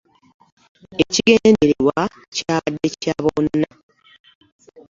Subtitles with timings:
[1.03, 1.99] Ekigendererwa
[2.35, 3.69] kyabadde kya bonna.